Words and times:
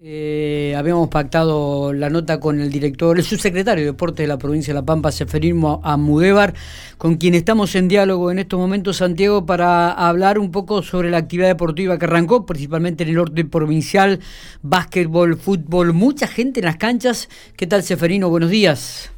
Eh, 0.00 0.76
habíamos 0.76 1.08
pactado 1.08 1.92
la 1.92 2.08
nota 2.08 2.38
con 2.38 2.60
el 2.60 2.70
director, 2.70 3.18
el 3.18 3.24
subsecretario 3.24 3.82
de 3.82 3.90
Deportes 3.90 4.22
de 4.22 4.28
la 4.28 4.38
provincia 4.38 4.72
de 4.72 4.78
La 4.78 4.86
Pampa, 4.86 5.10
Seferino 5.10 5.80
Amudévar, 5.82 6.54
con 6.98 7.16
quien 7.16 7.34
estamos 7.34 7.74
en 7.74 7.88
diálogo 7.88 8.30
en 8.30 8.38
estos 8.38 8.60
momentos, 8.60 8.98
Santiago, 8.98 9.44
para 9.44 9.90
hablar 9.90 10.38
un 10.38 10.52
poco 10.52 10.82
sobre 10.82 11.10
la 11.10 11.16
actividad 11.16 11.48
deportiva 11.48 11.98
que 11.98 12.04
arrancó, 12.04 12.46
principalmente 12.46 13.02
en 13.02 13.10
el 13.10 13.18
orden 13.18 13.50
provincial, 13.50 14.20
básquetbol, 14.62 15.36
fútbol, 15.36 15.92
mucha 15.94 16.28
gente 16.28 16.60
en 16.60 16.66
las 16.66 16.76
canchas. 16.76 17.28
¿Qué 17.56 17.66
tal, 17.66 17.82
Seferino? 17.82 18.30
Buenos 18.30 18.50
días. 18.50 19.12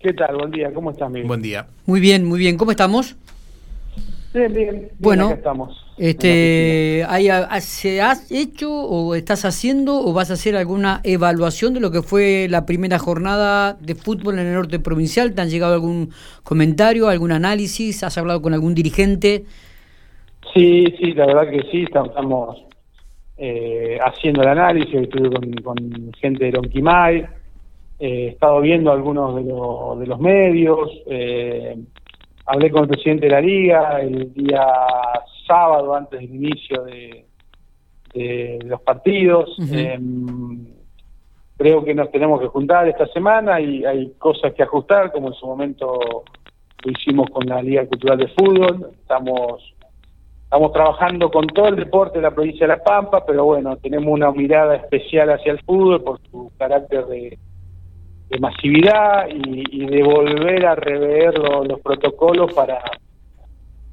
¿Qué 0.00 0.14
tal? 0.14 0.34
Buen 0.34 0.50
día, 0.50 0.74
¿cómo 0.74 0.90
estás, 0.90 1.08
Miguel? 1.12 1.28
Buen 1.28 1.42
día. 1.42 1.68
Muy 1.86 2.00
bien, 2.00 2.24
muy 2.24 2.40
bien. 2.40 2.56
¿Cómo 2.56 2.72
estamos? 2.72 3.14
Bien, 4.34 4.52
bien. 4.52 4.88
Bueno, 4.98 5.30
estamos. 5.30 5.84
Este, 5.96 7.04
¿hay, 7.08 7.28
¿Se 7.60 8.00
has 8.00 8.30
hecho 8.30 8.70
o 8.70 9.16
estás 9.16 9.44
haciendo 9.44 9.98
o 9.98 10.12
vas 10.12 10.30
a 10.30 10.34
hacer 10.34 10.54
alguna 10.54 11.00
evaluación 11.02 11.74
de 11.74 11.80
lo 11.80 11.90
que 11.90 12.02
fue 12.02 12.46
la 12.48 12.66
primera 12.66 12.98
jornada 12.98 13.74
de 13.74 13.94
fútbol 13.96 14.38
en 14.38 14.46
el 14.46 14.54
norte 14.54 14.78
provincial? 14.78 15.34
¿Te 15.34 15.40
han 15.40 15.50
llegado 15.50 15.74
algún 15.74 16.10
comentario, 16.44 17.08
algún 17.08 17.32
análisis? 17.32 18.04
¿Has 18.04 18.16
hablado 18.16 18.40
con 18.42 18.54
algún 18.54 18.74
dirigente? 18.74 19.44
Sí, 20.54 20.84
sí, 20.98 21.12
la 21.14 21.26
verdad 21.26 21.50
que 21.50 21.62
sí, 21.70 21.82
estamos 21.82 22.64
eh, 23.36 23.98
haciendo 24.00 24.42
el 24.42 24.48
análisis, 24.48 24.94
estuve 24.94 25.30
con, 25.62 26.12
gente 26.20 26.46
de 26.46 26.52
Lonquimay, 26.52 27.18
eh, 27.18 27.26
he 27.98 28.28
estado 28.28 28.60
viendo 28.60 28.92
algunos 28.92 29.34
de, 29.36 29.42
de 29.42 30.06
los 30.06 30.20
medios, 30.20 30.90
eh, 31.06 31.76
hablé 32.48 32.70
con 32.70 32.82
el 32.84 32.88
presidente 32.88 33.26
de 33.26 33.32
la 33.32 33.40
liga 33.40 34.00
el 34.00 34.32
día 34.32 34.66
sábado 35.46 35.94
antes 35.94 36.20
del 36.20 36.34
inicio 36.34 36.82
de, 36.84 37.24
los 38.64 38.80
partidos. 38.80 39.56
Em, 39.70 40.66
creo 41.56 41.84
que 41.84 41.94
nos 41.94 42.10
tenemos 42.10 42.40
que 42.40 42.48
juntar 42.48 42.88
esta 42.88 43.06
semana 43.08 43.60
y 43.60 43.84
hay 43.84 44.12
cosas 44.18 44.54
que 44.54 44.62
ajustar, 44.62 45.12
como 45.12 45.28
en 45.28 45.34
su 45.34 45.46
momento 45.46 46.00
lo 46.84 46.90
hicimos 46.90 47.28
con 47.30 47.46
la 47.46 47.62
Liga 47.62 47.86
Cultural 47.86 48.18
de 48.18 48.28
Fútbol. 48.28 48.90
Estamos 49.00 49.74
estamos 50.42 50.72
trabajando 50.72 51.30
con 51.30 51.46
todo 51.46 51.68
el 51.68 51.76
deporte 51.76 52.18
de 52.18 52.22
la 52.22 52.30
provincia 52.30 52.66
de 52.66 52.74
La 52.74 52.82
Pampa, 52.82 53.24
pero 53.26 53.44
bueno, 53.44 53.76
tenemos 53.76 54.08
una 54.08 54.32
mirada 54.32 54.76
especial 54.76 55.30
hacia 55.30 55.52
el 55.52 55.60
fútbol 55.60 56.02
por 56.02 56.20
su 56.30 56.50
carácter 56.56 57.04
de, 57.04 57.38
de 58.28 58.38
masividad 58.38 59.26
y, 59.28 59.86
de 59.86 60.02
volver 60.02 60.66
a 60.66 60.74
rever 60.74 61.38
los 61.38 61.80
protocolos 61.80 62.52
para, 62.52 62.82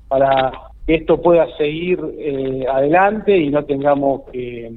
para 0.07 0.51
que 0.85 0.95
esto 0.95 1.21
pueda 1.21 1.47
seguir 1.57 1.99
eh, 2.17 2.65
adelante 2.69 3.35
y 3.37 3.49
no 3.49 3.63
tengamos 3.63 4.29
que 4.31 4.71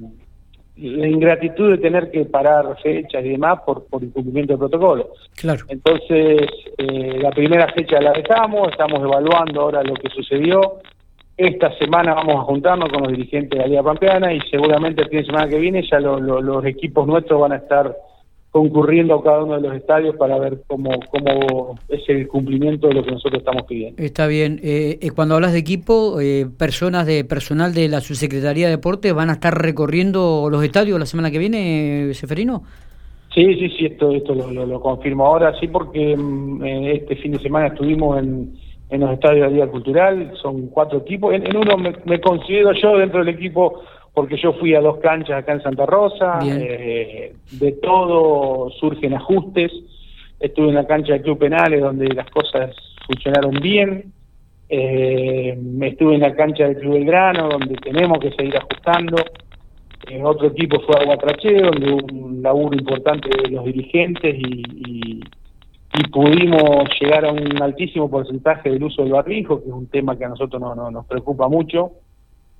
la 0.76 1.08
ingratitud 1.08 1.72
de 1.72 1.78
tener 1.78 2.10
que 2.10 2.24
parar 2.24 2.76
fechas 2.80 3.24
y 3.24 3.30
demás 3.30 3.60
por, 3.66 3.86
por 3.86 4.02
incumplimiento 4.02 4.52
de 4.52 4.58
protocolo. 4.58 5.08
Claro. 5.34 5.64
Entonces, 5.68 6.46
eh, 6.78 7.18
la 7.20 7.30
primera 7.30 7.66
fecha 7.72 8.00
la 8.00 8.12
dejamos, 8.12 8.70
estamos 8.70 9.00
evaluando 9.00 9.62
ahora 9.62 9.82
lo 9.82 9.94
que 9.94 10.08
sucedió. 10.08 10.76
Esta 11.36 11.76
semana 11.78 12.14
vamos 12.14 12.36
a 12.36 12.42
juntarnos 12.42 12.90
con 12.90 13.02
los 13.02 13.12
dirigentes 13.12 13.50
de 13.50 13.58
la 13.58 13.66
Liga 13.66 13.82
Pampeana 13.82 14.32
y 14.32 14.40
seguramente 14.50 15.02
el 15.02 15.08
fin 15.08 15.18
de 15.18 15.26
semana 15.26 15.48
que 15.48 15.58
viene 15.58 15.82
ya 15.82 15.98
los 15.98 16.64
equipos 16.64 17.06
nuestros 17.06 17.40
van 17.40 17.52
a 17.52 17.56
estar 17.56 17.96
concurriendo 18.50 19.14
a 19.14 19.22
cada 19.22 19.44
uno 19.44 19.60
de 19.60 19.68
los 19.68 19.76
estadios 19.76 20.16
para 20.16 20.38
ver 20.38 20.62
cómo, 20.66 20.90
cómo 21.10 21.78
es 21.88 22.00
el 22.08 22.26
cumplimiento 22.28 22.88
de 22.88 22.94
lo 22.94 23.04
que 23.04 23.12
nosotros 23.12 23.40
estamos 23.40 23.64
pidiendo. 23.64 24.02
Está 24.02 24.26
bien. 24.26 24.60
Eh, 24.62 24.98
eh 25.00 25.10
cuando 25.10 25.34
hablas 25.34 25.52
de 25.52 25.58
equipo, 25.58 26.20
eh, 26.20 26.46
personas 26.58 27.06
de 27.06 27.24
personal 27.24 27.74
de 27.74 27.88
la 27.88 28.00
Subsecretaría 28.00 28.66
de 28.66 28.76
Deportes 28.76 29.12
van 29.12 29.30
a 29.30 29.34
estar 29.34 29.54
recorriendo 29.54 30.48
los 30.50 30.64
estadios 30.64 30.98
la 30.98 31.06
semana 31.06 31.30
que 31.30 31.38
viene, 31.38 32.12
Seferino. 32.14 32.62
Sí, 33.34 33.54
sí, 33.54 33.68
sí, 33.76 33.86
esto, 33.86 34.10
esto 34.12 34.34
lo, 34.34 34.80
confirmo 34.80 35.26
ahora, 35.26 35.54
sí, 35.60 35.68
porque 35.68 36.16
mm, 36.16 36.64
este 36.64 37.16
fin 37.16 37.32
de 37.32 37.38
semana 37.38 37.66
estuvimos 37.68 38.18
en, 38.18 38.54
en 38.88 39.00
los 39.00 39.12
estadios 39.12 39.42
de 39.42 39.46
la 39.46 39.52
Liga 39.52 39.66
Cultural, 39.70 40.32
son 40.40 40.68
cuatro 40.68 41.00
equipos, 41.00 41.34
en, 41.34 41.54
uno 41.54 41.76
me 41.76 42.20
considero 42.20 42.72
yo 42.72 42.96
dentro 42.96 43.22
del 43.22 43.34
equipo 43.34 43.82
porque 44.18 44.36
yo 44.36 44.52
fui 44.54 44.74
a 44.74 44.80
dos 44.80 44.98
canchas 44.98 45.38
acá 45.38 45.52
en 45.52 45.62
Santa 45.62 45.86
Rosa, 45.86 46.40
eh, 46.42 47.36
de 47.52 47.72
todo 47.80 48.68
surgen 48.70 49.14
ajustes, 49.14 49.70
estuve 50.40 50.70
en 50.70 50.74
la 50.74 50.88
cancha 50.88 51.12
de 51.12 51.22
Club 51.22 51.38
Penales 51.38 51.80
donde 51.80 52.08
las 52.08 52.28
cosas 52.28 52.74
funcionaron 53.06 53.52
bien, 53.62 54.12
eh, 54.68 55.56
estuve 55.82 56.16
en 56.16 56.22
la 56.22 56.34
cancha 56.34 56.64
del 56.64 56.78
Club 56.78 56.94
Belgrano 56.94 57.48
donde 57.48 57.76
tenemos 57.76 58.18
que 58.18 58.32
seguir 58.32 58.56
ajustando, 58.56 59.18
en 60.08 60.26
otro 60.26 60.48
equipo 60.48 60.80
fue 60.80 61.00
Aguatrache 61.00 61.62
donde 61.62 61.92
hubo 61.92 62.06
un 62.12 62.42
laburo 62.42 62.76
importante 62.76 63.28
de 63.40 63.50
los 63.50 63.64
dirigentes 63.66 64.34
y, 64.36 65.20
pudimos 66.10 66.88
llegar 67.00 67.24
a 67.24 67.32
un 67.32 67.62
altísimo 67.62 68.10
porcentaje 68.10 68.70
del 68.70 68.82
uso 68.82 69.02
del 69.02 69.12
barbijo, 69.12 69.60
que 69.60 69.68
es 69.68 69.74
un 69.74 69.86
tema 69.86 70.16
que 70.16 70.24
a 70.24 70.28
nosotros 70.28 70.60
no, 70.60 70.90
nos 70.90 71.06
preocupa 71.06 71.48
mucho. 71.48 71.92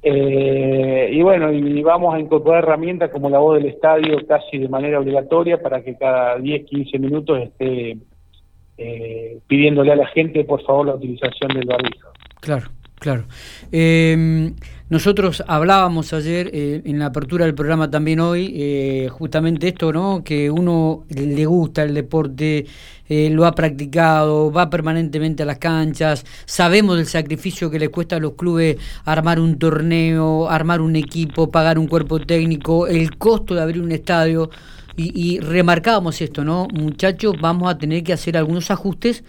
Eh, 0.02 1.10
y 1.12 1.22
bueno, 1.22 1.52
y 1.52 1.82
vamos 1.82 2.14
a 2.14 2.20
incorporar 2.20 2.62
herramientas 2.64 3.10
como 3.10 3.28
la 3.28 3.38
voz 3.38 3.56
del 3.56 3.72
estadio 3.72 4.24
casi 4.26 4.58
de 4.58 4.68
manera 4.68 5.00
obligatoria 5.00 5.60
para 5.60 5.82
que 5.82 5.96
cada 5.96 6.38
10, 6.38 6.66
15 6.66 6.98
minutos 6.98 7.40
esté 7.40 7.98
eh, 8.76 9.38
pidiéndole 9.48 9.92
a 9.92 9.96
la 9.96 10.06
gente 10.06 10.44
por 10.44 10.62
favor 10.62 10.86
la 10.86 10.94
utilización 10.94 11.52
del 11.52 11.66
barbijo. 11.66 12.10
Claro. 12.40 12.66
Claro. 12.98 13.26
Em, 13.70 14.54
nosotros 14.90 15.44
hablábamos 15.46 16.12
ayer 16.12 16.50
eh, 16.52 16.82
en 16.84 16.98
la 16.98 17.06
apertura 17.06 17.44
del 17.44 17.54
programa 17.54 17.90
también 17.90 18.18
hoy, 18.20 18.52
eh, 18.56 19.08
justamente 19.10 19.68
esto, 19.68 19.92
¿no? 19.92 20.24
Que 20.24 20.50
uno 20.50 21.04
le 21.08 21.46
gusta 21.46 21.84
el 21.84 21.94
deporte, 21.94 22.66
eh, 23.08 23.30
lo 23.30 23.46
ha 23.46 23.52
practicado, 23.54 24.50
va 24.50 24.68
permanentemente 24.68 25.44
a 25.44 25.46
las 25.46 25.58
canchas, 25.58 26.24
sabemos 26.44 26.96
del 26.96 27.06
sacrificio 27.06 27.70
que 27.70 27.78
le 27.78 27.88
cuesta 27.88 28.16
a 28.16 28.20
los 28.20 28.32
clubes 28.32 28.76
armar 29.04 29.38
un 29.38 29.58
torneo, 29.58 30.48
armar 30.48 30.80
un 30.80 30.96
equipo, 30.96 31.50
pagar 31.50 31.78
un 31.78 31.86
cuerpo 31.86 32.18
técnico, 32.18 32.86
el 32.88 33.16
costo 33.16 33.54
de 33.54 33.62
abrir 33.62 33.82
un 33.82 33.92
estadio. 33.92 34.50
Y, 34.96 35.12
y 35.14 35.38
remarcábamos 35.38 36.20
esto, 36.20 36.42
¿no? 36.42 36.66
Muchachos, 36.72 37.36
vamos 37.40 37.70
a 37.70 37.78
tener 37.78 38.02
que 38.02 38.12
hacer 38.12 38.36
algunos 38.36 38.68
ajustes 38.72 39.22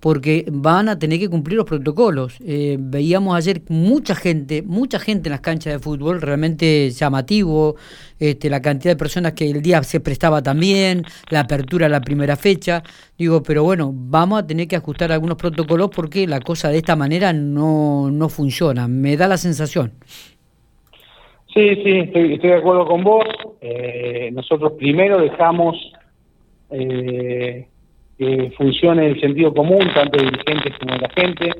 porque 0.00 0.44
van 0.50 0.88
a 0.88 0.98
tener 0.98 1.18
que 1.18 1.28
cumplir 1.28 1.56
los 1.56 1.66
protocolos. 1.66 2.36
Eh, 2.44 2.76
veíamos 2.78 3.34
ayer 3.34 3.62
mucha 3.68 4.14
gente, 4.14 4.62
mucha 4.62 4.98
gente 4.98 5.28
en 5.28 5.32
las 5.32 5.40
canchas 5.40 5.72
de 5.72 5.78
fútbol, 5.78 6.20
realmente 6.20 6.90
llamativo, 6.90 7.76
este, 8.18 8.50
la 8.50 8.60
cantidad 8.60 8.92
de 8.92 8.98
personas 8.98 9.32
que 9.32 9.50
el 9.50 9.62
día 9.62 9.82
se 9.82 10.00
prestaba 10.00 10.42
también, 10.42 11.04
la 11.30 11.40
apertura 11.40 11.86
a 11.86 11.88
la 11.88 12.00
primera 12.00 12.36
fecha. 12.36 12.82
Digo, 13.16 13.42
pero 13.42 13.64
bueno, 13.64 13.90
vamos 13.94 14.42
a 14.42 14.46
tener 14.46 14.68
que 14.68 14.76
ajustar 14.76 15.12
algunos 15.12 15.36
protocolos 15.36 15.90
porque 15.94 16.26
la 16.26 16.40
cosa 16.40 16.68
de 16.68 16.78
esta 16.78 16.94
manera 16.94 17.32
no, 17.32 18.10
no 18.10 18.28
funciona, 18.28 18.88
me 18.88 19.16
da 19.16 19.28
la 19.28 19.38
sensación. 19.38 19.92
Sí, 21.54 21.74
sí, 21.82 21.90
estoy, 22.00 22.36
de 22.36 22.54
acuerdo 22.54 22.86
con 22.86 23.02
vos. 23.02 23.24
Eh, 23.62 24.30
nosotros 24.32 24.72
primero 24.78 25.18
dejamos... 25.18 25.74
Eh, 26.70 27.66
que 28.18 28.52
funcione 28.56 29.06
el 29.06 29.20
sentido 29.20 29.52
común, 29.52 29.90
tanto 29.94 30.18
de 30.18 30.30
dirigentes 30.30 30.74
como 30.78 30.94
de 30.94 31.00
la 31.00 31.08
gente. 31.10 31.50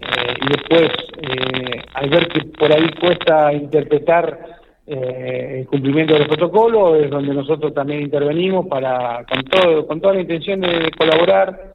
Eh, 0.00 0.34
y 0.42 0.48
después, 0.48 0.90
eh, 1.22 1.82
al 1.94 2.10
ver 2.10 2.28
que 2.28 2.44
por 2.58 2.72
ahí 2.72 2.88
cuesta 3.00 3.52
interpretar 3.52 4.58
eh, 4.86 5.60
el 5.60 5.66
cumplimiento 5.66 6.14
del 6.14 6.26
protocolo, 6.26 6.96
es 6.96 7.10
donde 7.10 7.34
nosotros 7.34 7.72
también 7.72 8.02
intervenimos 8.02 8.66
para 8.66 9.24
con 9.24 9.42
todo 9.44 9.86
con 9.86 10.00
toda 10.00 10.14
la 10.14 10.20
intención 10.20 10.60
de, 10.60 10.90
colaborar, 10.96 11.74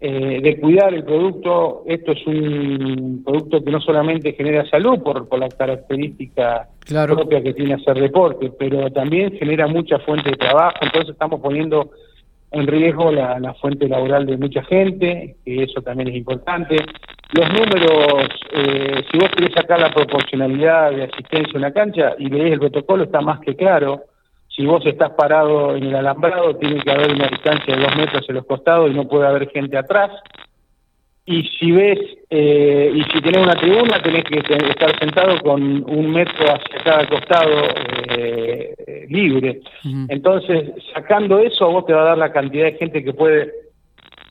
de 0.00 0.58
cuidar 0.60 0.92
el 0.92 1.04
producto. 1.04 1.84
Esto 1.86 2.12
es 2.12 2.26
un 2.26 3.22
producto 3.24 3.64
que 3.64 3.70
no 3.70 3.80
solamente 3.80 4.32
genera 4.32 4.68
salud 4.68 5.02
por, 5.02 5.28
por 5.28 5.38
la 5.38 5.48
característica 5.48 6.68
propia 6.86 7.42
que 7.42 7.54
tiene 7.54 7.74
hacer 7.74 8.00
deporte, 8.00 8.52
pero 8.58 8.90
también 8.90 9.32
genera 9.38 9.66
mucha 9.66 9.98
fuente 10.00 10.30
de 10.30 10.36
trabajo. 10.36 10.78
Entonces 10.82 11.10
estamos 11.10 11.40
poniendo 11.40 11.90
en 12.52 12.66
riesgo 12.66 13.10
la, 13.10 13.54
fuente 13.60 13.88
laboral 13.88 14.26
de 14.26 14.36
mucha 14.36 14.62
gente, 14.64 15.36
que 15.44 15.62
eso 15.64 15.80
también 15.82 16.08
es 16.08 16.16
importante. 16.16 16.76
Los 17.32 17.48
números, 17.48 18.28
eh, 18.52 19.02
si 19.10 19.18
vos 19.18 19.30
querés 19.30 19.54
sacar 19.54 19.80
la 19.80 19.90
proporcionalidad 19.90 20.90
de 20.90 21.04
asistencia 21.04 21.52
a 21.54 21.58
una 21.58 21.72
cancha 21.72 22.14
y 22.18 22.28
lees 22.28 22.52
el 22.52 22.60
protocolo, 22.60 23.04
está 23.04 23.20
más 23.20 23.40
que 23.40 23.56
claro. 23.56 24.02
Si 24.48 24.66
vos 24.66 24.84
estás 24.84 25.10
parado 25.10 25.76
en 25.76 25.84
el 25.84 25.96
alambrado, 25.96 26.56
tiene 26.56 26.82
que 26.82 26.90
haber 26.90 27.12
una 27.12 27.28
distancia 27.28 27.74
de 27.74 27.82
dos 27.82 27.96
metros 27.96 28.28
en 28.28 28.34
los 28.34 28.44
costados 28.44 28.90
y 28.90 28.94
no 28.94 29.08
puede 29.08 29.26
haber 29.26 29.48
gente 29.50 29.78
atrás 29.78 30.10
y 31.24 31.44
si 31.58 31.70
ves, 31.70 31.98
eh, 32.30 32.92
y 32.94 33.02
si 33.04 33.20
tenés 33.20 33.42
una 33.42 33.54
tribuna, 33.54 34.02
tenés 34.02 34.24
que 34.24 34.38
estar 34.38 34.98
sentado 34.98 35.40
con 35.40 35.62
un 35.62 36.10
metro 36.10 36.46
hacia 36.46 36.82
cada 36.82 37.06
costado 37.08 37.68
eh, 38.08 39.06
libre. 39.08 39.60
Entonces, 40.08 40.72
sacando 40.92 41.38
eso, 41.38 41.70
vos 41.70 41.86
te 41.86 41.92
va 41.92 42.02
a 42.02 42.06
dar 42.06 42.18
la 42.18 42.32
cantidad 42.32 42.64
de 42.64 42.78
gente 42.78 43.04
que 43.04 43.12
puede 43.12 43.52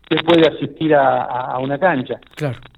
que 0.10 0.22
puede 0.24 0.46
asistir 0.46 0.94
a, 0.94 1.58
una 1.60 1.80
cancha. 1.80 2.20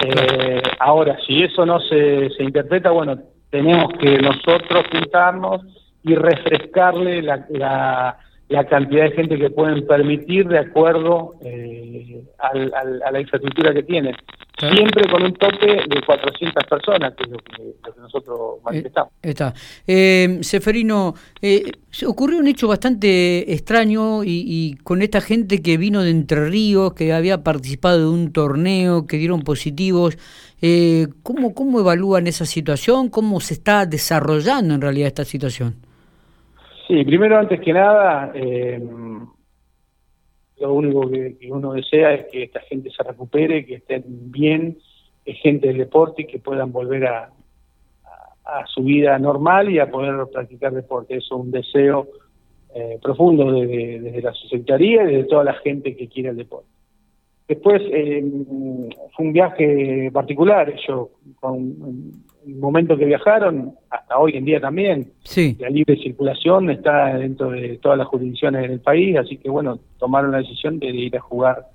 Eh, 0.05 0.61
ahora, 0.77 1.17
si 1.25 1.41
eso 1.41 1.65
no 1.65 1.79
se, 1.79 2.29
se 2.29 2.43
interpreta, 2.43 2.91
bueno, 2.91 3.17
tenemos 3.49 3.91
que 3.99 4.19
nosotros 4.19 4.85
juntarnos 4.91 5.61
y 6.03 6.13
refrescarle 6.13 7.23
la, 7.23 7.43
la, 7.49 8.19
la 8.53 8.65
cantidad 8.65 9.05
de 9.05 9.11
gente 9.11 9.37
que 9.37 9.49
pueden 9.49 9.87
permitir 9.87 10.47
de 10.47 10.59
acuerdo 10.59 11.33
eh, 11.43 12.23
al, 12.37 12.71
a 13.03 13.11
la 13.11 13.19
infraestructura 13.19 13.73
que 13.73 13.81
tienen. 13.81 14.15
Siempre 14.59 15.09
con 15.09 15.23
un 15.23 15.33
tope 15.33 15.65
de 15.65 16.01
400 16.05 16.63
personas, 16.65 17.15
que 17.15 17.23
es 17.23 17.29
lo 17.29 17.37
que, 17.39 17.73
nosotros 17.99 18.57
eh, 18.57 18.61
manifestamos. 18.63 19.11
está. 19.23 19.55
Eh, 19.87 20.37
Seferino, 20.41 21.15
eh, 21.41 21.71
ocurrió 22.05 22.37
un 22.37 22.47
hecho 22.47 22.67
bastante 22.67 23.51
extraño 23.51 24.23
y, 24.23 24.43
y, 24.45 24.75
con 24.83 25.01
esta 25.01 25.19
gente 25.19 25.63
que 25.63 25.77
vino 25.77 26.03
de 26.03 26.11
Entre 26.11 26.47
Ríos, 26.47 26.93
que 26.93 27.11
había 27.11 27.43
participado 27.43 28.01
de 28.01 28.07
un 28.07 28.31
torneo, 28.31 29.07
que 29.07 29.17
dieron 29.17 29.41
positivos. 29.41 30.15
Eh, 30.61 31.07
¿cómo, 31.23 31.55
¿Cómo 31.55 31.79
evalúan 31.79 32.27
esa 32.27 32.45
situación? 32.45 33.09
¿Cómo 33.09 33.41
se 33.41 33.55
está 33.55 33.87
desarrollando 33.87 34.75
en 34.75 34.81
realidad 34.81 35.07
esta 35.07 35.25
situación? 35.25 35.75
Sí, 36.87 37.03
primero, 37.05 37.37
antes 37.37 37.61
que 37.61 37.71
nada, 37.71 38.31
eh, 38.35 38.81
lo 40.59 40.73
único 40.73 41.09
que, 41.09 41.37
uno 41.49 41.73
desea 41.73 42.13
es 42.13 42.25
que 42.31 42.43
esta 42.43 42.59
gente 42.61 42.89
se 42.91 43.03
recupere, 43.03 43.65
que 43.65 43.75
estén 43.75 44.03
bien, 44.05 44.77
es 45.25 45.39
gente 45.39 45.67
del 45.67 45.77
deporte 45.77 46.23
y 46.23 46.27
que 46.27 46.39
puedan 46.39 46.71
volver 46.71 47.05
a, 47.05 47.29
a, 48.45 48.65
su 48.67 48.83
vida 48.83 49.17
normal 49.17 49.71
y 49.71 49.79
a 49.79 49.89
poder 49.89 50.27
practicar 50.31 50.73
deporte. 50.73 51.15
Eso 51.15 51.35
es 51.35 51.41
un 51.41 51.51
deseo 51.51 52.07
eh, 52.75 52.99
profundo 53.01 53.51
desde, 53.51 53.99
desde 54.01 54.21
la 54.21 54.33
Secretaría 54.33 55.03
y 55.03 55.15
de 55.15 55.23
toda 55.23 55.43
la 55.45 55.53
gente 55.53 55.95
que 55.95 56.09
quiere 56.09 56.29
el 56.29 56.37
deporte. 56.37 56.67
Después 57.47 57.81
eh, 57.85 58.23
fue 59.15 59.25
un 59.25 59.33
viaje 59.33 60.09
particular, 60.11 60.69
ellos 60.69 61.09
con 61.39 62.23
el 62.45 62.55
momento 62.55 62.97
que 62.97 63.05
viajaron, 63.05 63.75
hasta 63.89 64.17
hoy 64.17 64.33
en 64.35 64.45
día 64.45 64.59
también, 64.59 65.11
sí. 65.23 65.55
la 65.59 65.69
libre 65.69 65.95
circulación 65.97 66.69
está 66.69 67.17
dentro 67.17 67.51
de 67.51 67.77
todas 67.77 67.97
las 67.97 68.07
jurisdicciones 68.07 68.69
del 68.69 68.79
país, 68.79 69.17
así 69.17 69.37
que 69.37 69.49
bueno, 69.49 69.79
tomaron 69.97 70.31
la 70.31 70.39
decisión 70.39 70.79
de 70.79 70.87
ir 70.87 71.15
a 71.17 71.21
jugar 71.21 71.67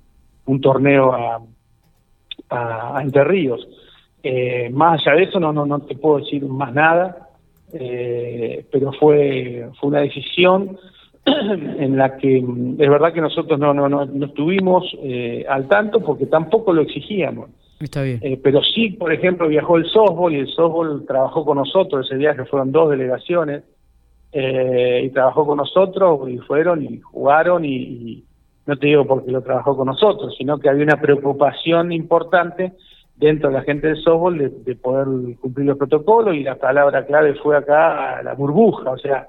un 0.45 0.61
torneo 0.61 1.13
a, 1.13 1.41
a, 2.49 3.01
Entre 3.01 3.23
Ríos. 3.23 3.67
Eh, 4.21 4.69
más 4.71 5.01
allá 5.01 5.17
de 5.17 5.23
eso 5.23 5.39
no, 5.39 5.53
no, 5.53 5.65
no 5.65 5.79
te 5.79 5.95
puedo 5.95 6.19
decir 6.19 6.43
más 6.45 6.73
nada, 6.73 7.29
eh, 7.73 8.65
pero 8.71 8.91
fue, 8.93 9.69
fue 9.79 9.89
una 9.89 10.01
decisión 10.01 10.77
en 11.25 11.97
la 11.97 12.17
que 12.17 12.37
es 12.37 12.89
verdad 12.89 13.13
que 13.13 13.21
nosotros 13.21 13.59
no, 13.59 13.73
no, 13.73 13.87
no, 13.87 14.05
no 14.05 14.25
estuvimos 14.25 14.85
eh, 15.01 15.45
al 15.47 15.67
tanto 15.67 16.01
porque 16.01 16.25
tampoco 16.25 16.73
lo 16.73 16.81
exigíamos. 16.81 17.49
Está 17.79 18.01
bien. 18.01 18.19
Eh, 18.21 18.39
pero 18.43 18.61
sí, 18.61 18.91
por 18.91 19.13
ejemplo, 19.13 19.47
viajó 19.47 19.77
el 19.77 19.85
softball 19.85 20.33
y 20.33 20.39
el 20.39 20.47
softball 20.47 21.05
trabajó 21.05 21.45
con 21.45 21.57
nosotros 21.57 22.05
ese 22.05 22.17
viaje, 22.17 22.45
fueron 22.45 22.71
dos 22.71 22.89
delegaciones, 22.89 23.63
eh, 24.31 25.03
y 25.05 25.09
trabajó 25.09 25.45
con 25.45 25.57
nosotros 25.57 26.29
y 26.29 26.37
fueron 26.39 26.83
y 26.83 26.99
jugaron 26.99 27.65
y, 27.65 27.75
y, 27.75 28.25
no 28.67 28.77
te 28.77 28.85
digo 28.85 29.05
porque 29.05 29.31
lo 29.31 29.41
trabajó 29.41 29.75
con 29.75 29.87
nosotros, 29.87 30.35
sino 30.37 30.59
que 30.59 30.69
había 30.69 30.83
una 30.83 31.01
preocupación 31.01 31.91
importante 31.91 32.73
dentro 33.15 33.49
de 33.49 33.55
la 33.55 33.63
gente 33.63 33.87
del 33.87 33.97
softball 33.97 34.37
de, 34.37 34.49
de 34.49 34.75
poder 34.75 35.07
cumplir 35.37 35.65
los 35.65 35.77
protocolos 35.77 36.35
y 36.35 36.43
la 36.43 36.55
palabra 36.55 37.05
clave 37.05 37.33
fue 37.35 37.57
acá 37.57 38.21
la 38.21 38.35
burbuja, 38.35 38.91
o 38.91 38.97
sea, 38.99 39.27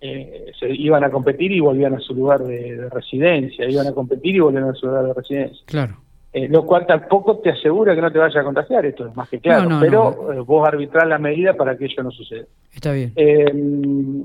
eh, 0.00 0.52
se 0.60 0.70
iban 0.70 1.02
a 1.02 1.10
competir 1.10 1.50
y 1.50 1.60
volvían 1.60 1.94
a 1.94 1.98
su 1.98 2.14
lugar 2.14 2.44
de, 2.44 2.76
de, 2.76 2.90
residencia, 2.90 3.68
iban 3.68 3.88
a 3.88 3.92
competir 3.92 4.36
y 4.36 4.40
volvían 4.40 4.64
a 4.64 4.74
su 4.74 4.86
lugar 4.86 5.06
de 5.06 5.14
residencia. 5.14 5.64
Claro. 5.66 5.96
Eh, 6.36 6.48
lo 6.50 6.66
cual 6.66 6.84
tampoco 6.86 7.38
te 7.38 7.48
asegura 7.48 7.94
que 7.94 8.02
no 8.02 8.12
te 8.12 8.18
vaya 8.18 8.42
a 8.42 8.44
contagiar, 8.44 8.84
esto 8.84 9.06
es 9.06 9.16
más 9.16 9.26
que 9.26 9.40
claro, 9.40 9.70
No, 9.70 9.76
no, 9.76 9.80
pero 9.80 10.16
no. 10.20 10.32
eh, 10.34 10.40
vos 10.40 10.68
arbitrás 10.68 11.08
la 11.08 11.16
medida 11.16 11.54
para 11.54 11.78
que 11.78 11.86
ello 11.86 12.02
no 12.02 12.10
suceda. 12.10 12.44
Está 12.74 12.92
bien. 12.92 13.14
Eh, 13.16 13.50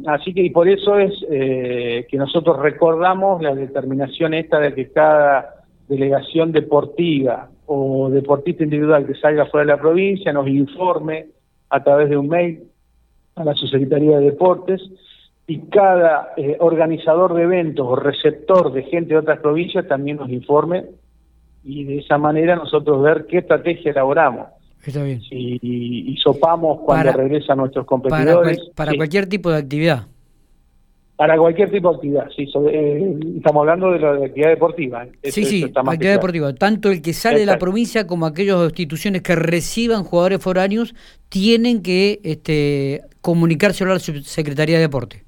así 0.08 0.34
que 0.34 0.42
y 0.42 0.50
por 0.50 0.68
eso 0.68 1.00
es 1.00 1.14
eh, 1.30 2.06
que 2.10 2.18
nosotros 2.18 2.60
recordamos 2.60 3.42
la 3.42 3.56
determinación 3.56 4.34
esta 4.34 4.60
de 4.60 4.74
que 4.74 4.92
cada 4.92 5.64
delegación 5.88 6.52
deportiva 6.52 7.48
o 7.68 8.10
deportista 8.10 8.66
individual 8.66 9.08
que 9.08 9.16
salga 9.16 9.46
fuera 9.46 9.66
de 9.68 9.72
la 9.78 9.82
provincia 9.82 10.34
nos 10.34 10.50
informe 10.50 11.28
a 11.70 11.82
través 11.82 12.10
de 12.10 12.18
un 12.18 12.28
mail 12.28 12.64
a 13.36 13.46
la 13.46 13.54
Subsecretaría 13.54 14.20
de 14.20 14.26
Deportes 14.26 14.82
y 15.48 15.60
cada 15.70 16.34
organizador 16.60 17.36
de 17.36 17.44
eventos 17.44 17.88
o 17.88 17.96
receptor 17.96 18.74
de 18.74 18.84
gente 18.84 19.14
de 19.14 19.20
otras 19.20 19.40
provincias 19.40 19.88
también 19.88 20.18
nos 20.18 20.30
informe 20.30 20.84
y 21.64 21.84
de 21.84 21.98
esa 22.00 22.18
manera 22.18 22.56
nosotros 22.56 23.02
ver 23.02 23.26
qué 23.28 23.40
estrategia 23.40 23.92
elaboramos. 23.92 24.48
Está 24.86 25.04
bien. 25.04 25.22
Si 25.22 25.60
y, 25.62 26.12
y 26.12 26.18
sopamos 26.18 26.80
cuando 26.86 27.12
Para- 27.12 27.24
regresan 27.24 27.58
nuestros 27.60 27.86
Para, 27.86 27.90
competidores. 28.02 28.58
cual- 28.58 28.72
para 28.76 28.92
Sí, 28.92 28.98
cualquier 28.98 29.28
tipo 29.30 29.52
de 29.52 29.58
actividad. 29.58 30.08
para 31.16 31.38
cualquier 31.38 31.70
tipo 31.70 31.90
de 31.92 31.96
actividad, 31.98 32.28
sí. 32.36 32.48
sobre- 32.48 32.74
eh, 33.04 33.16
estamos 33.38 33.62
hablando 33.62 33.92
de 33.92 34.00
la 34.00 34.14
de 34.14 34.26
actividad 34.26 34.50
deportiva. 34.50 35.04
¿eh? 35.06 35.12
Eso- 35.22 35.36
sí, 35.36 35.46
sí, 35.46 35.64
actividad 35.66 35.98
claro. 36.00 36.14
deportiva. 36.14 36.56
Tanto 36.56 36.90
el 36.90 37.04
que 37.04 37.14
sale 37.14 37.40
de 37.42 37.46
la 37.46 37.60
provincia 37.60 38.08
como 38.08 38.26
aquellas 38.26 38.64
instituciones 38.64 39.22
que 39.22 39.36
reciban 39.36 40.04
jugadores 40.04 40.42
foráneos 40.42 40.96
tienen 41.30 41.84
que 41.84 42.20
este, 42.24 43.02
comunicarse 43.22 43.84
a 43.84 43.88
la 43.88 44.00
Secretaría 44.00 44.78
de 44.78 44.82
Deporte. 44.82 45.24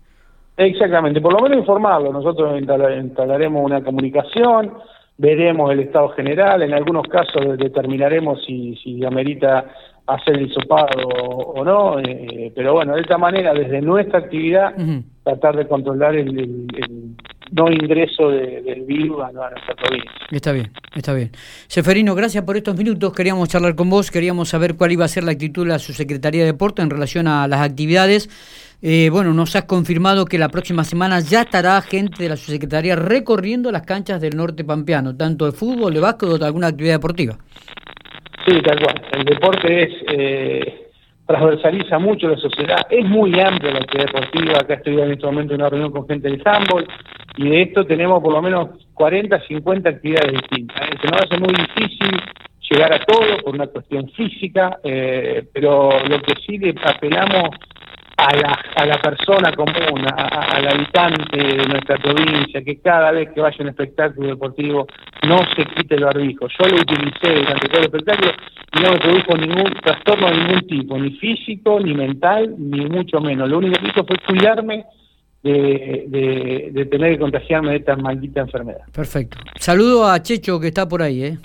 Exactamente, 0.57 1.21
por 1.21 1.33
lo 1.33 1.39
menos 1.41 1.59
informarlo. 1.59 2.11
Nosotros 2.11 2.59
instala- 2.59 2.95
instalaremos 2.99 3.63
una 3.63 3.83
comunicación, 3.83 4.73
veremos 5.17 5.71
el 5.71 5.81
estado 5.81 6.09
general, 6.09 6.61
en 6.63 6.73
algunos 6.73 7.07
casos 7.07 7.57
determinaremos 7.57 8.43
si, 8.45 8.75
si 8.77 9.03
amerita 9.05 9.65
hacer 10.07 10.37
el 10.37 10.47
hisopado 10.47 11.07
o, 11.07 11.63
no, 11.63 11.99
eh, 11.99 12.51
pero 12.55 12.73
bueno, 12.73 12.95
de 12.95 13.01
esta 13.01 13.17
manera, 13.17 13.53
desde 13.53 13.81
nuestra 13.81 14.19
actividad, 14.19 14.75
tratar 15.23 15.55
de 15.55 15.67
controlar 15.67 16.15
el, 16.15 16.37
el- 16.37 16.67
el 16.77 17.15
no 17.55 17.71
ingreso 17.71 18.29
de- 18.29 18.61
del 18.61 18.81
virus 18.81 19.21
a, 19.21 19.27
a 19.27 19.31
nuestra 19.31 19.75
provincia. 19.75 20.11
Está 20.31 20.51
bien, 20.51 20.71
está 20.95 21.13
bien. 21.13 21.31
Seferino, 21.67 22.15
gracias 22.15 22.43
por 22.43 22.57
estos 22.57 22.75
minutos. 22.75 23.13
Queríamos 23.13 23.49
charlar 23.49 23.75
con 23.75 23.89
vos, 23.89 24.09
queríamos 24.11 24.49
saber 24.49 24.75
cuál 24.75 24.91
iba 24.91 25.05
a 25.05 25.07
ser 25.07 25.23
la 25.23 25.31
actitud 25.31 25.63
de 25.63 25.69
la 25.69 25.79
Subsecretaría 25.79 26.41
de 26.41 26.47
Deporte 26.53 26.81
en 26.81 26.89
relación 26.89 27.27
a 27.27 27.47
las 27.47 27.61
actividades. 27.61 28.29
Eh, 28.81 29.09
bueno, 29.09 29.33
nos 29.33 29.55
has 29.55 29.63
confirmado 29.63 30.25
que 30.25 30.37
la 30.37 30.49
próxima 30.49 30.83
semana 30.83 31.21
ya 31.21 31.43
estará 31.43 31.79
gente 31.81 32.21
de 32.23 32.29
la 32.29 32.35
Subsecretaría 32.35 32.97
recorriendo 32.97 33.71
las 33.71 33.83
canchas 33.83 34.19
del 34.19 34.35
norte 34.35 34.65
pampeano, 34.65 35.15
tanto 35.15 35.45
de 35.45 35.53
fútbol, 35.53 35.93
de 35.93 36.01
básquet 36.01 36.27
o 36.29 36.37
de 36.37 36.45
alguna 36.45 36.67
actividad 36.67 36.95
deportiva. 36.95 37.37
Sí, 38.45 38.61
tal 38.61 38.77
cual. 38.81 39.01
El 39.13 39.23
deporte 39.23 39.83
es 39.83 39.89
eh, 40.11 40.82
transversaliza 41.25 41.99
mucho 41.99 42.27
la 42.27 42.37
sociedad. 42.37 42.85
Es 42.89 43.05
muy 43.05 43.39
amplia 43.39 43.73
la 43.73 43.79
actividad 43.79 44.07
deportiva. 44.07 44.59
Acá 44.59 44.73
estoy 44.75 44.99
en 44.99 45.11
este 45.11 45.25
momento 45.25 45.53
en 45.53 45.61
una 45.61 45.69
reunión 45.69 45.91
con 45.91 46.07
gente 46.07 46.29
del 46.29 46.41
handball 46.45 46.87
y 47.37 47.49
de 47.49 47.61
esto 47.63 47.85
tenemos 47.85 48.21
por 48.21 48.33
lo 48.33 48.41
menos 48.41 48.69
40, 48.93 49.39
50 49.47 49.89
actividades 49.89 50.33
distintas. 50.33 50.81
¿eh? 50.87 50.97
Se 51.01 51.07
nos 51.07 51.21
hace 51.21 51.39
muy 51.39 51.53
difícil 51.53 52.21
llegar 52.69 52.93
a 52.93 52.99
todo 52.99 53.37
por 53.43 53.55
una 53.55 53.67
cuestión 53.67 54.09
física, 54.09 54.79
eh, 54.83 55.45
pero 55.53 55.91
lo 56.07 56.21
que 56.21 56.33
sí 56.45 56.57
le 56.57 56.75
apelamos 56.83 57.49
a 58.25 58.35
la, 58.35 58.59
a 58.75 58.85
la 58.85 58.97
persona 59.01 59.51
común, 59.53 60.05
a- 60.05 60.21
a- 60.23 60.55
al 60.57 60.67
habitante 60.67 61.37
de 61.37 61.65
nuestra 61.67 61.97
provincia, 61.97 62.63
que 62.63 62.79
cada 62.79 63.11
vez 63.11 63.29
que 63.33 63.41
vaya 63.41 63.55
a 63.59 63.63
un 63.63 63.69
espectáculo 63.69 64.27
deportivo 64.29 64.87
no 65.27 65.39
se 65.55 65.65
quite 65.65 65.95
el 65.95 66.05
barbijo. 66.05 66.47
Yo 66.47 66.67
lo 66.67 66.81
utilicé 66.81 67.35
durante 67.35 67.67
todo 67.67 67.79
el 67.79 67.85
espectáculo 67.85 68.31
y 68.75 68.79
no 68.81 68.91
me 68.91 68.99
produjo 68.99 69.37
ningún 69.37 69.73
trastorno 69.83 70.27
de 70.29 70.37
ningún 70.37 70.67
tipo, 70.67 70.97
ni 70.97 71.11
físico, 71.17 71.79
ni 71.79 71.93
mental, 71.93 72.53
ni 72.57 72.85
mucho 72.85 73.19
menos. 73.19 73.49
Lo 73.49 73.57
único 73.59 73.79
que 73.81 73.87
hizo 73.89 74.05
fue 74.05 74.17
cuidarme 74.25 74.85
de, 75.43 76.05
de, 76.07 76.69
de 76.71 76.85
tener 76.85 77.13
que 77.13 77.19
contagiarme 77.19 77.71
de 77.71 77.77
esta 77.77 77.95
maldita 77.97 78.41
enfermedad. 78.41 78.81
Perfecto. 78.93 79.37
Saludo 79.59 80.07
a 80.09 80.21
Checho 80.21 80.59
que 80.59 80.67
está 80.67 80.87
por 80.87 81.01
ahí. 81.01 81.23
¿eh? 81.25 81.37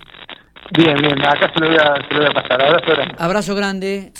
Bien, 0.76 0.96
bien, 1.00 1.18
acá 1.20 1.50
se 1.52 1.60
lo 1.60 1.66
voy 1.68 1.76
a, 1.76 1.94
se 2.06 2.14
lo 2.14 2.20
voy 2.20 2.28
a 2.28 2.32
pasar. 2.32 2.62
Abrazo 2.62 2.86
grande. 2.94 3.14
Abrazo 3.18 3.54
grande. 3.56 4.12